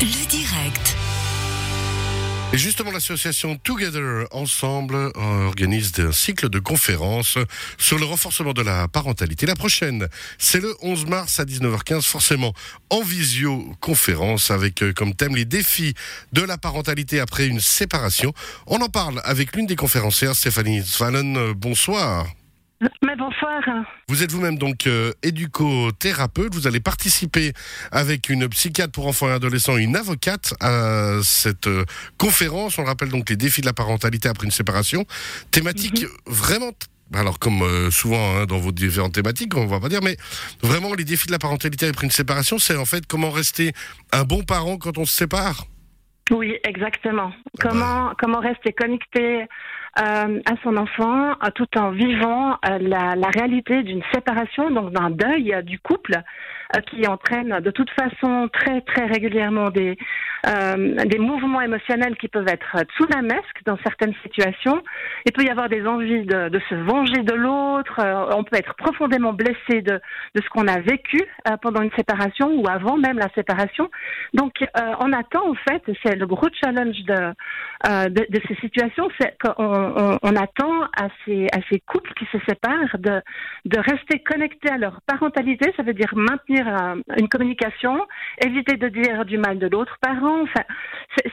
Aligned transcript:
Le 0.00 0.26
direct. 0.28 0.96
Et 2.52 2.56
justement, 2.56 2.92
l'association 2.92 3.56
Together 3.56 4.26
Ensemble 4.30 4.94
euh, 4.94 5.10
organise 5.16 5.92
un 5.98 6.12
cycle 6.12 6.48
de 6.48 6.60
conférences 6.60 7.36
sur 7.78 7.98
le 7.98 8.04
renforcement 8.04 8.52
de 8.52 8.62
la 8.62 8.86
parentalité. 8.86 9.44
La 9.44 9.56
prochaine, 9.56 10.06
c'est 10.38 10.60
le 10.60 10.72
11 10.82 11.06
mars 11.06 11.40
à 11.40 11.44
19h15, 11.44 12.02
forcément 12.02 12.54
en 12.90 13.02
visioconférence 13.02 14.52
avec 14.52 14.84
euh, 14.84 14.92
comme 14.92 15.14
thème 15.14 15.34
les 15.34 15.44
défis 15.44 15.94
de 16.32 16.42
la 16.42 16.58
parentalité 16.58 17.18
après 17.18 17.48
une 17.48 17.60
séparation. 17.60 18.32
On 18.68 18.80
en 18.80 18.88
parle 18.88 19.20
avec 19.24 19.56
l'une 19.56 19.66
des 19.66 19.76
conférencières, 19.76 20.36
Stéphanie 20.36 20.86
Svalen. 20.86 21.36
Euh, 21.36 21.54
Bonsoir. 21.54 22.28
Bonsoir. 23.28 23.84
Vous 24.08 24.22
êtes 24.22 24.32
vous-même 24.32 24.56
donc 24.56 24.86
euh, 24.86 25.12
éducothérapeute. 25.22 26.54
Vous 26.54 26.66
allez 26.66 26.80
participer 26.80 27.52
avec 27.92 28.30
une 28.30 28.48
psychiatre 28.48 28.92
pour 28.92 29.06
enfants 29.06 29.28
et 29.28 29.32
adolescents 29.32 29.76
et 29.76 29.82
une 29.82 29.96
avocate 29.96 30.54
à 30.60 31.18
cette 31.22 31.66
euh, 31.66 31.84
conférence. 32.16 32.78
On 32.78 32.84
rappelle 32.84 33.10
donc 33.10 33.28
les 33.28 33.36
défis 33.36 33.60
de 33.60 33.66
la 33.66 33.74
parentalité 33.74 34.30
après 34.30 34.46
une 34.46 34.50
séparation. 34.50 35.04
Thématique 35.50 36.06
vraiment. 36.26 36.72
t- 36.72 36.86
Alors 37.12 37.38
comme 37.38 37.60
euh, 37.60 37.90
souvent 37.90 38.36
hein, 38.38 38.46
dans 38.46 38.58
vos 38.58 38.72
différentes 38.72 39.12
thématiques, 39.12 39.54
on 39.56 39.66
va 39.66 39.78
pas 39.78 39.90
dire, 39.90 40.00
mais 40.02 40.16
vraiment 40.62 40.94
les 40.94 41.04
défis 41.04 41.26
de 41.26 41.32
la 41.32 41.38
parentalité 41.38 41.86
après 41.88 42.06
une 42.06 42.10
séparation, 42.10 42.58
c'est 42.58 42.76
en 42.76 42.86
fait 42.86 43.04
comment 43.06 43.30
rester 43.30 43.74
un 44.10 44.24
bon 44.24 44.42
parent 44.42 44.78
quand 44.78 44.96
on 44.96 45.04
se 45.04 45.14
sépare. 45.14 45.66
Oui, 46.30 46.58
exactement. 46.64 47.32
Comment 47.58 48.12
comment 48.18 48.40
rester 48.40 48.72
connecté 48.72 49.42
euh, 49.42 50.40
à 50.44 50.54
son 50.62 50.76
enfant 50.76 51.30
euh, 51.30 51.50
tout 51.54 51.78
en 51.78 51.90
vivant 51.90 52.52
euh, 52.66 52.78
la, 52.78 53.16
la 53.16 53.28
réalité 53.28 53.82
d'une 53.82 54.02
séparation, 54.12 54.70
donc 54.70 54.92
d'un 54.92 55.10
deuil 55.10 55.54
euh, 55.54 55.62
du 55.62 55.78
couple 55.78 56.16
euh, 56.76 56.80
qui 56.82 57.06
entraîne 57.06 57.60
de 57.60 57.70
toute 57.70 57.90
façon 57.90 58.48
très 58.52 58.82
très 58.82 59.06
régulièrement 59.06 59.70
des 59.70 59.96
euh, 60.46 60.94
des 61.04 61.18
mouvements 61.18 61.60
émotionnels 61.60 62.16
qui 62.16 62.28
peuvent 62.28 62.48
être 62.48 62.76
tsunamesques 62.96 63.62
dans 63.66 63.78
certaines 63.84 64.14
situations. 64.22 64.82
Il 65.26 65.32
peut 65.32 65.42
y 65.42 65.50
avoir 65.50 65.68
des 65.68 65.86
envies 65.86 66.24
de, 66.24 66.48
de 66.48 66.60
se 66.68 66.74
venger 66.74 67.22
de 67.22 67.34
l'autre. 67.34 67.98
euh, 68.00 68.30
on 68.36 68.44
peut 68.44 68.56
être 68.56 68.74
profondément 68.74 69.32
blessé 69.32 69.82
de 69.82 70.00
de 70.34 70.42
ce 70.42 70.48
qu'on 70.50 70.68
a 70.68 70.80
vécu 70.80 71.20
euh, 71.48 71.56
pendant 71.62 71.82
une 71.82 71.90
séparation 71.96 72.48
ou 72.60 72.68
avant 72.68 72.96
même 72.96 73.18
la 73.18 73.28
séparation. 73.34 73.90
Donc, 74.34 74.52
on 75.00 75.12
attend 75.12 75.50
en 75.50 75.54
fait, 75.54 75.82
c'est 76.02 76.16
le 76.16 76.26
gros 76.26 76.48
challenge 76.60 77.00
de, 77.04 77.20
de, 78.08 78.26
de 78.34 78.40
ces 78.46 78.54
situations, 78.56 79.08
c'est 79.18 79.36
qu'on 79.42 79.54
on, 79.58 80.18
on 80.22 80.36
attend 80.36 80.82
à 80.96 81.08
ces, 81.24 81.46
à 81.52 81.58
ces 81.70 81.80
couples 81.80 82.12
qui 82.14 82.26
se 82.26 82.38
séparent 82.48 82.98
de, 82.98 83.20
de 83.64 83.78
rester 83.78 84.20
connectés 84.20 84.70
à 84.70 84.78
leur 84.78 85.00
parentalité, 85.06 85.72
ça 85.76 85.82
veut 85.82 85.94
dire 85.94 86.12
maintenir 86.14 86.66
une 87.16 87.28
communication, 87.28 88.06
éviter 88.44 88.76
de 88.76 88.88
dire 88.88 89.24
du 89.24 89.38
mal 89.38 89.58
de 89.58 89.68
l'autre 89.68 89.96
parent. 90.00 90.27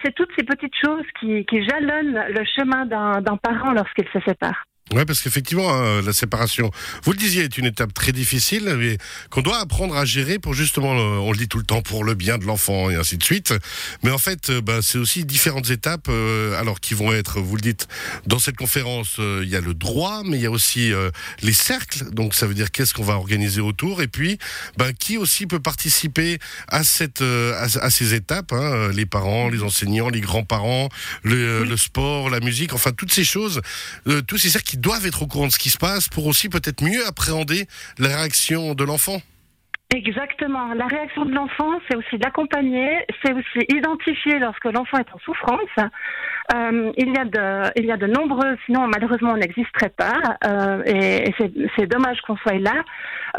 C'est 0.03 0.13
toutes 0.15 0.31
ces 0.37 0.45
petites 0.45 0.75
choses 0.75 1.05
qui, 1.19 1.45
jalonnent 1.69 2.25
le 2.29 2.43
chemin 2.45 2.85
d'un 2.85 3.37
parent 3.37 3.73
lorsqu'il 3.73 4.07
se 4.09 4.19
sépare. 4.21 4.65
Ouais, 4.93 5.03
parce 5.03 5.19
qu'effectivement, 5.21 5.73
hein, 5.73 6.03
la 6.03 6.13
séparation, 6.13 6.69
vous 7.03 7.11
le 7.11 7.17
disiez, 7.17 7.43
est 7.43 7.57
une 7.57 7.65
étape 7.65 7.91
très 7.91 8.11
difficile, 8.11 8.75
mais 8.77 8.99
qu'on 9.31 9.41
doit 9.41 9.59
apprendre 9.59 9.97
à 9.97 10.05
gérer 10.05 10.37
pour 10.37 10.53
justement, 10.53 10.93
euh, 10.93 11.17
on 11.17 11.31
le 11.31 11.37
dit 11.39 11.47
tout 11.47 11.57
le 11.57 11.63
temps, 11.63 11.81
pour 11.81 12.03
le 12.03 12.13
bien 12.13 12.37
de 12.37 12.45
l'enfant 12.45 12.91
et 12.91 12.95
ainsi 12.95 13.17
de 13.17 13.23
suite. 13.23 13.51
Mais 14.03 14.11
en 14.11 14.19
fait, 14.19 14.51
euh, 14.51 14.61
bah, 14.61 14.81
c'est 14.83 14.99
aussi 14.99 15.25
différentes 15.25 15.71
étapes, 15.71 16.05
euh, 16.07 16.53
alors 16.59 16.79
qui 16.79 16.93
vont 16.93 17.11
être, 17.11 17.41
vous 17.41 17.55
le 17.55 17.63
dites, 17.63 17.87
dans 18.27 18.37
cette 18.37 18.57
conférence, 18.57 19.15
euh, 19.17 19.41
il 19.43 19.49
y 19.49 19.55
a 19.55 19.59
le 19.59 19.73
droit, 19.73 20.21
mais 20.23 20.37
il 20.37 20.43
y 20.43 20.45
a 20.45 20.51
aussi 20.51 20.93
euh, 20.93 21.09
les 21.41 21.51
cercles. 21.53 22.05
Donc, 22.11 22.35
ça 22.35 22.45
veut 22.45 22.53
dire 22.53 22.69
qu'est-ce 22.69 22.93
qu'on 22.93 23.03
va 23.03 23.15
organiser 23.15 23.61
autour, 23.61 24.03
et 24.03 24.07
puis, 24.07 24.37
bah, 24.77 24.93
qui 24.93 25.17
aussi 25.17 25.47
peut 25.47 25.59
participer 25.59 26.37
à 26.67 26.83
cette, 26.83 27.21
euh, 27.23 27.55
à, 27.55 27.63
à 27.83 27.89
ces 27.89 28.13
étapes, 28.13 28.53
hein, 28.53 28.91
les 28.93 29.07
parents, 29.07 29.49
les 29.49 29.63
enseignants, 29.63 30.09
les 30.09 30.21
grands-parents, 30.21 30.89
le, 31.23 31.63
le 31.63 31.75
sport, 31.77 32.29
la 32.29 32.39
musique, 32.39 32.73
enfin 32.73 32.91
toutes 32.91 33.11
ces 33.11 33.23
choses, 33.23 33.61
euh, 34.07 34.21
tous 34.21 34.37
ces 34.37 34.51
cercles 34.51 34.74
doivent 34.79 35.05
être 35.05 35.23
au 35.23 35.27
courant 35.27 35.47
de 35.47 35.51
ce 35.51 35.59
qui 35.59 35.69
se 35.69 35.77
passe 35.77 36.09
pour 36.09 36.27
aussi 36.27 36.49
peut-être 36.49 36.83
mieux 36.83 37.05
appréhender 37.07 37.67
la 37.99 38.09
réaction 38.09 38.73
de 38.73 38.83
l'enfant. 38.83 39.21
Exactement. 39.93 40.73
La 40.73 40.87
réaction 40.87 41.25
de 41.25 41.33
l'enfant, 41.33 41.79
c'est 41.87 41.95
aussi 41.95 42.17
d'accompagner, 42.17 43.05
c'est 43.23 43.33
aussi 43.33 43.65
identifier 43.69 44.39
lorsque 44.39 44.65
l'enfant 44.65 44.97
est 44.97 45.13
en 45.13 45.19
souffrance. 45.19 45.89
Euh, 46.53 46.91
il 46.97 47.13
y 47.13 47.17
a 47.17 47.25
de, 47.25 47.71
il 47.79 47.85
y 47.85 47.91
a 47.91 47.97
de 47.97 48.07
nombreux, 48.07 48.57
sinon 48.65 48.87
malheureusement 48.87 49.31
on 49.31 49.37
n'existerait 49.37 49.89
pas, 49.89 50.37
euh, 50.45 50.83
et, 50.85 51.33
c'est, 51.75 51.87
dommage 51.87 52.21
qu'on 52.21 52.37
soit 52.37 52.59
là. 52.59 52.83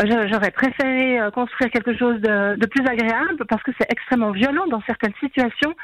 Euh, 0.01 0.27
j'aurais 0.31 0.51
préféré 0.51 1.19
construire 1.33 1.71
quelque 1.71 1.97
chose 1.97 2.21
de 2.21 2.67
plus 2.67 2.85
agréable 2.87 3.45
parce 3.49 3.63
que 3.63 3.71
c'est 3.79 3.91
extrêmement 3.91 4.31
violent 4.31 4.67
dans 4.69 4.83
certaines 4.87 5.15
situations. 5.21 5.75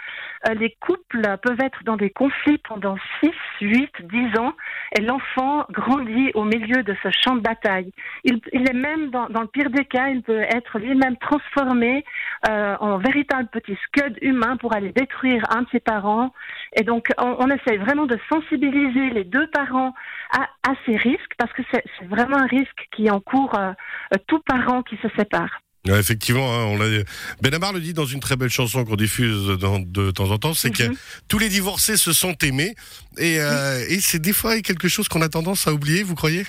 Euh, 0.48 0.54
les 0.54 0.76
couples 0.80 1.22
peuvent 1.42 1.60
être 1.60 1.84
dans 1.84 1.96
des 1.96 2.10
conflits 2.10 2.58
pendant 2.58 2.96
6, 3.22 3.30
8, 3.60 3.90
10 4.02 4.38
ans, 4.38 4.52
et 4.96 5.00
l'enfant 5.00 5.64
grandit 5.70 6.30
au 6.34 6.44
milieu 6.44 6.82
de 6.82 6.94
ce 7.02 7.08
champ 7.10 7.36
de 7.36 7.40
bataille. 7.40 7.92
Il, 8.24 8.40
est 8.52 8.72
même, 8.72 9.10
dans, 9.10 9.28
le 9.28 9.46
pire 9.46 9.70
des 9.70 9.84
cas, 9.84 10.08
il 10.08 10.22
peut 10.22 10.40
être 10.40 10.78
lui-même 10.78 11.16
transformé 11.16 12.04
euh, 12.48 12.76
en 12.80 12.98
véritable 12.98 13.48
petit 13.52 13.76
scud 13.86 14.18
humain 14.20 14.56
pour 14.56 14.74
aller 14.74 14.92
détruire 14.92 15.44
un 15.50 15.62
de 15.62 15.68
ses 15.70 15.80
parents. 15.80 16.32
Et 16.74 16.82
donc, 16.82 17.08
on, 17.18 17.36
on 17.38 17.48
vraiment 17.78 18.06
de 18.06 18.18
sensibiliser 18.28 19.10
les 19.10 19.24
deux 19.24 19.46
parents 19.48 19.94
à, 20.32 20.72
ces 20.86 20.96
risques, 20.96 21.34
parce 21.38 21.52
que 21.52 21.62
c'est 21.70 21.84
c'est 21.98 22.06
vraiment 22.06 22.36
un 22.36 22.46
risque 22.46 22.88
qui 22.92 23.10
encourt 23.10 23.54
euh, 23.54 23.72
euh, 24.14 24.18
tout 24.26 24.40
parent 24.40 24.82
qui 24.82 24.96
se 24.96 25.08
sépare. 25.16 25.60
Ouais, 25.88 25.98
effectivement, 25.98 26.54
hein, 26.54 26.64
on 26.66 26.78
l'a. 26.78 27.02
Benamar 27.42 27.72
le 27.72 27.80
dit 27.80 27.92
dans 27.92 28.04
une 28.04 28.20
très 28.20 28.36
belle 28.36 28.50
chanson 28.50 28.84
qu'on 28.84 28.94
diffuse 28.94 29.48
dans- 29.58 29.80
de 29.80 30.12
temps 30.12 30.30
en 30.30 30.38
temps, 30.38 30.54
c'est 30.54 30.70
que 30.70 30.84
Mhm. 30.84 30.94
tous 31.26 31.38
les 31.40 31.48
divorcés 31.48 31.96
se 31.96 32.12
sont 32.12 32.36
aimés, 32.42 32.74
et, 33.18 33.40
euh, 33.40 33.84
et 33.88 33.98
c'est 33.98 34.20
des 34.20 34.32
fois 34.32 34.60
quelque 34.60 34.86
chose 34.88 35.08
qu'on 35.08 35.22
a 35.22 35.28
tendance 35.28 35.66
à 35.66 35.72
oublier. 35.72 36.04
Vous 36.04 36.14
croyez? 36.14 36.44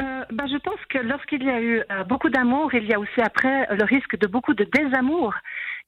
Euh, 0.00 0.24
bah, 0.32 0.44
je 0.50 0.56
pense 0.58 0.80
que 0.88 0.98
lorsqu'il 0.98 1.42
y 1.42 1.50
a 1.50 1.60
eu 1.60 1.82
euh, 1.90 2.04
beaucoup 2.04 2.30
d'amour, 2.30 2.72
il 2.74 2.84
y 2.84 2.94
a 2.94 2.98
aussi 2.98 3.20
après 3.22 3.66
le 3.74 3.84
risque 3.84 4.18
de 4.18 4.26
beaucoup 4.26 4.54
de 4.54 4.66
désamour. 4.72 5.34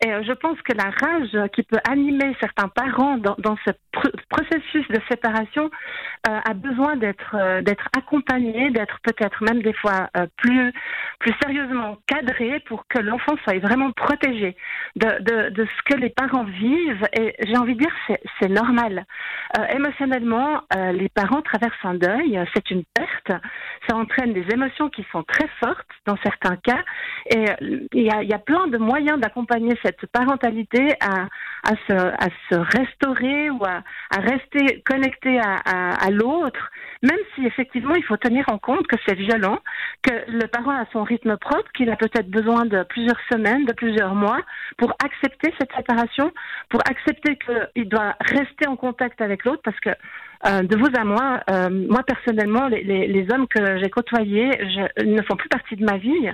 Et 0.04 0.12
euh, 0.12 0.22
je 0.22 0.32
pense 0.32 0.60
que 0.62 0.72
la 0.74 0.90
rage 0.90 1.50
qui 1.52 1.64
peut 1.64 1.80
animer 1.90 2.36
certains 2.40 2.68
parents 2.68 3.16
dans, 3.18 3.34
dans 3.38 3.56
ce 3.64 3.70
pr- 3.92 4.12
processus 4.28 4.86
de 4.88 5.00
séparation 5.10 5.70
euh, 6.28 6.40
a 6.48 6.54
besoin 6.54 6.94
d'être 6.96 7.34
euh, 7.34 7.62
d'être 7.62 7.88
accompagné, 7.96 8.70
d'être 8.70 8.98
peut-être 9.02 9.42
même 9.42 9.60
des 9.60 9.72
fois 9.72 10.08
euh, 10.16 10.26
plus 10.36 10.72
plus 11.18 11.34
sérieusement 11.42 11.98
cadré 12.06 12.60
pour 12.60 12.86
que 12.86 13.00
l'enfant 13.00 13.34
soit 13.42 13.58
vraiment 13.58 13.90
protégé 13.90 14.56
de, 14.94 15.08
de, 15.22 15.50
de 15.50 15.66
ce 15.66 15.92
que 15.92 15.98
les 15.98 16.10
parents 16.10 16.44
vivent. 16.44 17.08
Et 17.18 17.34
j'ai 17.44 17.56
envie 17.56 17.74
de 17.74 17.80
dire 17.80 17.94
c'est 18.06 18.20
c'est 18.40 18.48
normal. 18.48 19.04
Euh, 19.56 19.64
émotionnellement, 19.74 20.62
euh, 20.76 20.92
les 20.92 21.08
parents 21.08 21.40
traversent 21.42 21.84
un 21.84 21.94
deuil, 21.94 22.38
c'est 22.54 22.70
une 22.70 22.84
perte 22.94 23.32
ça 23.88 23.96
entraîne 23.96 24.32
des 24.32 24.46
émotions 24.52 24.88
qui 24.90 25.04
sont 25.12 25.22
très 25.22 25.48
fortes 25.60 25.86
dans 26.06 26.16
certains 26.22 26.56
cas. 26.56 26.82
Et 27.30 27.48
euh, 27.50 27.86
il 27.92 28.02
y 28.02 28.10
a, 28.10 28.22
y 28.22 28.32
a 28.32 28.38
plein 28.38 28.66
de 28.66 28.78
moyens 28.78 29.18
d'accompagner 29.20 29.74
cette 29.82 30.06
parentalité 30.06 30.88
à, 31.00 31.26
à, 31.64 31.74
se, 31.86 31.92
à 31.92 32.28
se 32.50 32.78
restaurer 32.78 33.50
ou 33.50 33.64
à, 33.64 33.82
à 34.14 34.20
rester 34.20 34.82
connecté 34.82 35.38
à, 35.38 35.56
à, 35.64 36.06
à 36.06 36.10
l'autre, 36.10 36.70
même 37.02 37.18
si 37.34 37.46
effectivement 37.46 37.94
il 37.94 38.04
faut 38.04 38.16
tenir 38.16 38.44
en 38.48 38.58
compte 38.58 38.86
que 38.86 38.96
c'est 39.06 39.14
violent, 39.14 39.58
que 40.02 40.12
le 40.28 40.46
parent 40.48 40.72
a 40.72 40.86
son 40.92 41.02
rythme 41.02 41.36
propre, 41.36 41.70
qu'il 41.74 41.90
a 41.90 41.96
peut-être 41.96 42.30
besoin 42.30 42.66
de 42.66 42.82
plusieurs 42.84 43.20
semaines, 43.32 43.64
de 43.64 43.72
plusieurs 43.72 44.14
mois 44.14 44.40
pour 44.76 44.94
accepter 45.04 45.52
cette 45.58 45.72
séparation, 45.74 46.32
pour 46.68 46.80
accepter 46.88 47.38
qu'il 47.38 47.88
doit 47.88 48.16
rester 48.20 48.66
en 48.66 48.76
contact 48.76 49.20
avec 49.20 49.37
l'autre 49.44 49.62
parce 49.64 49.78
que 49.80 49.90
euh, 50.46 50.62
de 50.62 50.76
vous 50.76 50.88
à 50.96 51.04
moi, 51.04 51.40
euh, 51.50 51.68
moi 51.68 52.02
personnellement, 52.04 52.68
les, 52.68 53.26
hommes 53.32 53.48
que 53.48 53.78
j'ai 53.78 53.90
côtoyés 53.90 54.50
ne 55.04 55.20
font 55.22 55.36
plus 55.36 55.48
partie 55.48 55.76
de 55.76 55.84
ma 55.84 55.96
vie. 55.98 56.28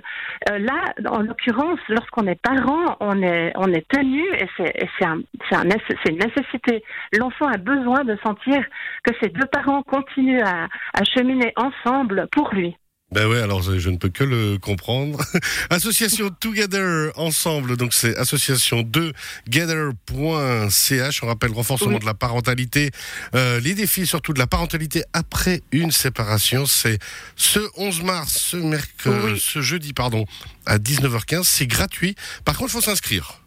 Euh, 0.50 0.59
là, 0.59 0.92
en 1.10 1.22
l'occurrence, 1.22 1.81
lorsqu'on 1.88 2.26
est 2.26 2.41
parent, 2.41 2.97
on 3.00 3.22
est, 3.22 3.53
on 3.56 3.72
est 3.72 3.86
tenu 3.89 4.22
et 4.34 4.47
c'est 4.59 5.04
un, 5.04 5.21
une 5.53 6.18
nécessité. 6.18 6.84
L'enfant 7.18 7.47
a 7.47 7.56
besoin 7.56 8.04
de 8.04 8.16
sentir 8.22 8.62
que 9.03 9.15
ses 9.22 9.30
deux 9.30 9.47
parents 9.47 9.83
continuent 9.83 10.42
à 10.42 11.04
cheminer 11.04 11.53
ensemble 11.57 12.28
pour 12.30 12.53
lui. 12.53 12.77
Ben 13.15 13.28
ouais, 13.28 13.41
alors 13.41 13.63
je 13.63 13.78
je 13.78 13.91
ne 13.91 13.97
peux 13.97 14.09
que 14.09 14.25
le 14.25 14.59
comprendre. 14.59 15.21
Association 15.71 16.31
Together 16.31 17.13
Ensemble, 17.16 17.77
donc 17.77 17.95
c'est 17.95 18.16
association 18.16 18.83
2 18.83 19.13
gather.ch. 19.49 21.22
On 21.22 21.27
rappelle 21.28 21.53
renforcement 21.53 21.93
Oui. 21.95 22.01
de 22.01 22.07
la 22.07 22.15
parentalité, 22.15 22.91
euh, 23.37 23.61
les 23.61 23.75
défis 23.75 24.05
surtout 24.07 24.33
de 24.33 24.41
la 24.41 24.49
parentalité 24.49 25.05
après 25.13 25.61
une 25.71 25.93
séparation. 25.93 26.66
C'est 26.66 26.99
ce 27.37 27.61
11 27.77 28.03
mars, 28.03 28.33
ce 28.37 28.57
mercredi, 28.57 29.34
Oui. 29.34 29.39
ce 29.39 29.60
jeudi 29.60 29.93
pardon, 29.93 30.25
à 30.67 30.78
19h15. 30.78 31.45
C'est 31.45 31.69
gratuit. 31.69 32.17
Par 32.45 32.57
contre, 32.57 32.71
il 32.71 32.72
faut 32.72 32.81
s'inscrire. 32.81 33.41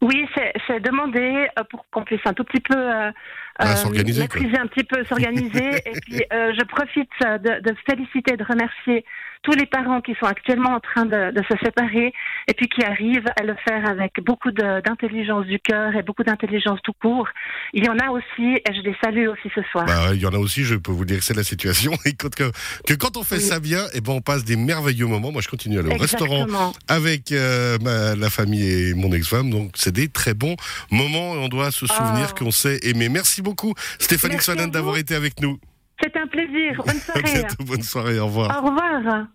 Oui, 0.00 0.26
c'est 0.66 0.80
demandé 0.80 1.46
euh, 1.56 1.62
pour 1.70 1.86
qu'on 1.92 2.02
puisse 2.02 2.20
un 2.24 2.34
tout 2.34 2.44
petit 2.44 2.60
peu 2.60 2.74
euh, 2.76 3.10
Ah, 3.58 3.76
s'organiser, 3.76 4.22
maîtriser 4.22 4.58
un 4.58 4.66
petit 4.66 4.84
peu, 4.84 5.04
s'organiser. 5.08 5.76
et 5.86 6.00
puis, 6.00 6.22
je 6.30 6.64
profite 6.64 7.10
de, 7.20 7.60
de 7.60 7.74
féliciter, 7.86 8.36
de 8.36 8.44
remercier 8.44 9.04
tous 9.44 9.52
les 9.52 9.66
parents 9.66 10.00
qui 10.00 10.14
sont 10.18 10.26
actuellement 10.26 10.70
en 10.70 10.80
train 10.80 11.04
de, 11.04 11.30
de, 11.30 11.42
se 11.42 11.56
séparer 11.62 12.12
et 12.48 12.54
puis 12.54 12.66
qui 12.66 12.82
arrivent 12.82 13.28
à 13.38 13.44
le 13.44 13.54
faire 13.68 13.88
avec 13.88 14.14
beaucoup 14.24 14.50
d'intelligence 14.50 15.46
du 15.46 15.60
cœur 15.60 15.94
et 15.94 16.02
beaucoup 16.02 16.24
d'intelligence 16.24 16.80
tout 16.82 16.94
court. 17.00 17.28
Il 17.74 17.84
y 17.84 17.88
en 17.88 17.98
a 17.98 18.10
aussi, 18.10 18.56
et 18.56 18.74
je 18.74 18.80
les 18.80 18.96
salue 19.04 19.28
aussi 19.28 19.50
ce 19.54 19.60
soir. 19.70 19.84
Bah, 19.84 20.14
il 20.14 20.20
y 20.20 20.26
en 20.26 20.32
a 20.32 20.38
aussi, 20.38 20.64
je 20.64 20.74
peux 20.76 20.92
vous 20.92 21.04
dire 21.04 21.18
que 21.18 21.24
c'est 21.24 21.36
la 21.36 21.44
situation. 21.44 21.92
Et 22.06 22.12
que, 22.12 22.28
que, 22.28 22.94
quand 22.94 23.16
on 23.16 23.22
fait 23.22 23.40
ça 23.40 23.60
bien, 23.60 23.80
et 23.86 23.98
eh 23.98 24.00
ben 24.00 24.12
on 24.12 24.20
passe 24.20 24.44
des 24.44 24.56
merveilleux 24.56 25.06
moments. 25.06 25.32
Moi, 25.32 25.42
je 25.42 25.48
continue 25.48 25.76
à 25.76 25.80
aller 25.80 25.94
au 25.94 25.98
restaurant 25.98 26.46
avec 26.88 27.32
euh, 27.32 27.76
la 28.16 28.30
famille 28.30 28.90
et 28.90 28.94
mon 28.94 29.12
ex-femme. 29.12 29.50
Donc, 29.50 29.72
c'est 29.74 29.92
des 29.92 30.08
très 30.08 30.34
bons 30.34 30.56
moments 30.90 31.34
et 31.34 31.38
on 31.38 31.48
doit 31.48 31.70
se 31.70 31.86
souvenir 31.86 32.28
oh. 32.30 32.38
qu'on 32.38 32.50
sait 32.50 32.78
aimer. 32.82 33.08
Merci 33.08 33.42
beaucoup, 33.44 33.74
Stéphanie 34.00 34.40
Sonnen, 34.40 34.70
d'avoir 34.70 34.96
été 34.96 35.14
avec 35.14 35.40
nous. 35.40 35.58
C'est 36.02 36.16
un 36.16 36.26
plaisir. 36.26 36.82
Bonne 36.84 36.98
soirée. 37.00 37.46
bonne 37.60 37.82
soirée. 37.82 38.18
Au 38.18 38.26
revoir. 38.26 38.64
Au 38.64 38.66
revoir. 38.66 39.26